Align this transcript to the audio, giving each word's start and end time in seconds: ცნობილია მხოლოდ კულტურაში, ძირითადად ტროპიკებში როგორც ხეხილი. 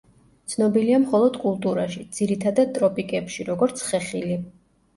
ცნობილია 0.53 0.99
მხოლოდ 1.03 1.37
კულტურაში, 1.43 2.03
ძირითადად 2.21 2.73
ტროპიკებში 2.81 3.49
როგორც 3.53 3.87
ხეხილი. 3.93 4.43